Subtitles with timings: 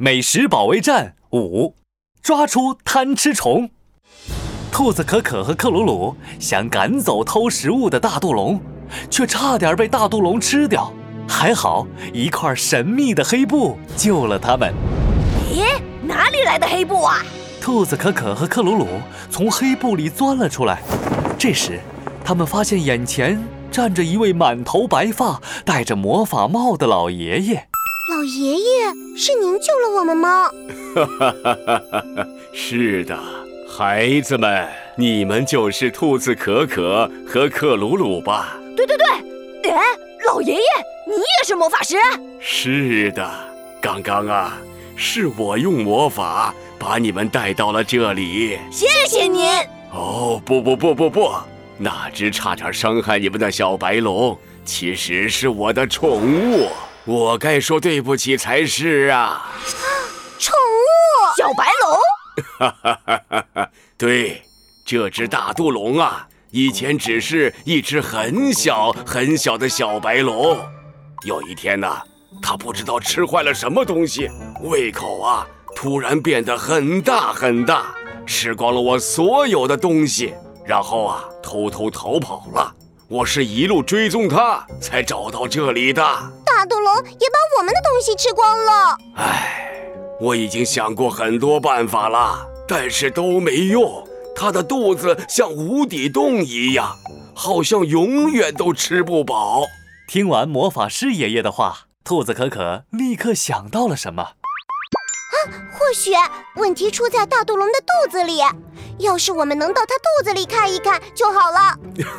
[0.00, 1.74] 美食保卫战五，
[2.22, 3.68] 抓出贪吃虫。
[4.70, 8.60] 兔子可可和克鲁鲁想赶走偷食物的大肚龙，
[9.10, 10.92] 却差点被大肚龙吃掉。
[11.28, 14.72] 还好一块神秘的黑布救了他们。
[15.52, 15.64] 咦，
[16.06, 17.16] 哪里来的黑布啊？
[17.60, 18.86] 兔子可可和克鲁鲁
[19.28, 20.80] 从黑布里钻了出来。
[21.36, 21.80] 这时，
[22.24, 27.68] 他们发现眼前站着一位满头白发、戴着魔法帽的老爷爷。
[28.08, 30.50] 老爷爷，是您救了我们吗？
[30.94, 31.82] 哈哈哈哈
[32.16, 32.26] 哈！
[32.54, 33.18] 是的，
[33.68, 38.58] 孩子们，你们就是兔子可可和克鲁鲁吧？
[38.74, 38.96] 对对
[39.62, 39.82] 对，哎，
[40.26, 40.60] 老爷爷，
[41.06, 41.96] 你也是魔法师？
[42.40, 43.30] 是的，
[43.78, 44.58] 刚刚啊，
[44.96, 48.58] 是我用魔法把你们带到了这里。
[48.70, 49.46] 谢谢您。
[49.92, 51.30] 哦，不不不不不，
[51.76, 56.68] 那只差点伤害你们的小白龙，其实是我的宠物。
[57.08, 59.50] 我该说对不起才是啊！
[60.38, 61.98] 宠物小白龙，
[62.58, 63.70] 哈哈哈哈哈！
[63.96, 64.42] 对，
[64.84, 70.58] 这只大肚龙啊，以前只是一只很小很小的小白龙。
[71.24, 71.96] 有一天呢，
[72.42, 74.28] 它不知道吃坏了什么东西，
[74.60, 77.86] 胃口啊突然变得很大很大，
[78.26, 80.34] 吃光了我所有的东西，
[80.66, 82.74] 然后啊偷偷逃跑了。
[83.08, 86.04] 我是一路追踪它，才找到这里的。
[86.54, 88.98] 大肚龙也把我们的东西吃光了。
[89.16, 89.82] 唉，
[90.20, 94.06] 我已经想过很多办法了，但是都没用。
[94.34, 96.96] 它的肚子像无底洞一样，
[97.34, 99.64] 好像永远都吃不饱。
[100.08, 104.22] 听完魔法师爷爷的话，兔子可可立刻想到了什么。
[104.22, 105.34] 啊，
[105.72, 106.12] 或许
[106.56, 108.40] 问题出在大肚龙的肚子里。
[108.98, 111.78] 要是我们能到它肚子里看一看就好了。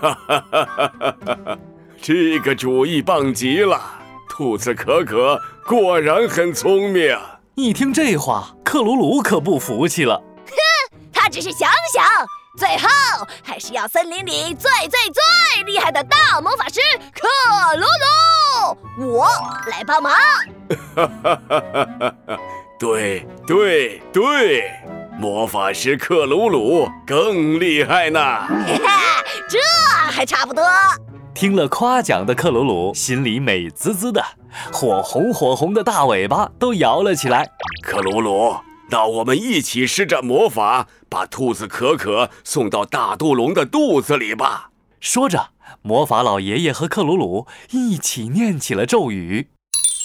[0.00, 1.58] 哈哈哈哈哈！
[2.00, 3.80] 这个主意棒极了，
[4.40, 7.14] 兔子可可果然很聪明。
[7.56, 10.16] 一听这话，克鲁鲁可不服气了。
[10.46, 12.02] 哼，他只是想想，
[12.56, 12.88] 最后
[13.44, 16.80] 还是要森林里最最最厉害的大魔法师
[17.12, 17.28] 克
[17.76, 19.28] 鲁鲁，我
[19.70, 20.10] 来帮忙。
[20.96, 22.38] 哈哈哈哈哈！
[22.78, 24.70] 对对对。
[25.18, 28.48] 魔法师克鲁鲁更厉害呢，
[29.50, 29.58] 这
[30.10, 30.64] 还差不多。
[31.34, 34.22] 听了夸奖的克鲁鲁心里美滋滋的，
[34.72, 37.50] 火红火红的大尾巴都摇了起来。
[37.82, 38.56] 克鲁鲁，
[38.90, 44.70] 那我们一起施展魔法，把兔子可可送到大肚龙的肚子里吧。
[45.00, 45.50] 说着，
[45.82, 49.48] 魔法老爷爷和克鲁鲁一起念起了咒语：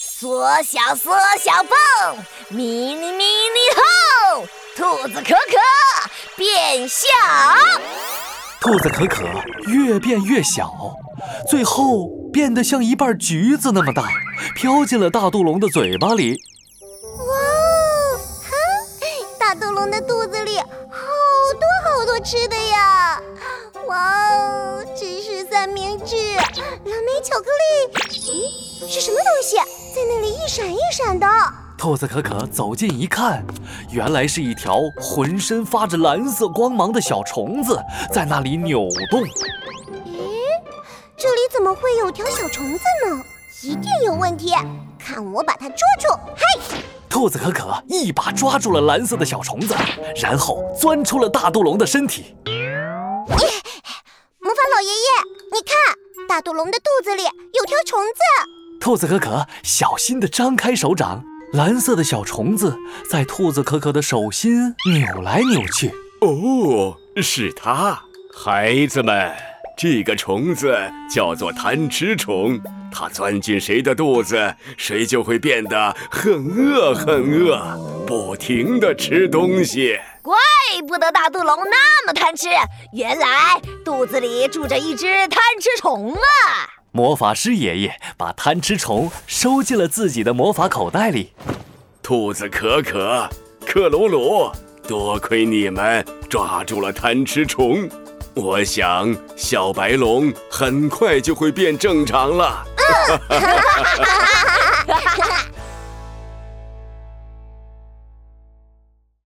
[0.00, 2.18] 缩小缩小蹦，
[2.50, 3.58] 迷你迷你
[4.36, 4.46] 吼。
[4.76, 7.06] 兔子可可变小，
[8.60, 9.24] 兔子可可
[9.66, 10.72] 越变越小，
[11.48, 14.08] 最后变得像一半橘子那么大，
[14.54, 16.40] 飘进了大肚龙的嘴巴里。
[17.18, 18.50] 哇哦，哈！
[19.38, 20.64] 大肚龙的肚子里好
[21.60, 23.20] 多好多吃的呀！
[23.86, 31.26] 哇哦，芝士三明治、蓝莓巧克力，咦，是什么东西在那里一闪一闪的？
[31.76, 33.44] 兔子可可走近一看，
[33.90, 37.76] 原来是一条浑身发着蓝色光芒的小虫子
[38.12, 39.20] 在那里扭动。
[41.62, 43.24] 怎么会有条小虫子呢？
[43.62, 44.52] 一定有问题！
[44.98, 46.08] 看我把它捉住！
[46.34, 49.72] 嘿，兔子可可一把抓住了蓝色的小虫子，
[50.20, 52.34] 然后钻出了大肚龙的身体。
[52.44, 52.56] 魔
[53.36, 55.06] 法老爷爷，
[55.52, 58.18] 你看，大肚龙的肚子里有条虫子。
[58.80, 61.22] 兔子可可小心地张开手掌。
[61.52, 62.76] 蓝色的小虫子
[63.08, 65.94] 在兔子可可的手心扭来扭去。
[66.22, 68.02] 哦，是它！
[68.34, 69.32] 孩子们，
[69.76, 70.76] 这个虫子
[71.12, 72.60] 叫做贪吃虫，
[72.92, 79.98] 它钻进谁的肚子，谁就会变得很饿很饿，不停地吃东西。
[80.22, 80.36] 怪
[80.86, 82.48] 不得大肚龙那么贪吃，
[82.92, 86.20] 原来肚子里住着一只贪吃虫啊！
[86.92, 91.32] 魔法师爷爷把贪吃虫收进了自己的魔法口袋里。
[92.02, 93.28] 兔子可可、
[93.66, 94.52] 克鲁鲁，
[94.86, 97.88] 多亏你们抓住了贪吃虫，
[98.34, 102.64] 我想小白龙很快就会变正常了。